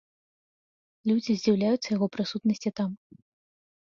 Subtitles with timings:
[1.09, 2.89] Людзі здзіўляюцца яго прысутнасці там.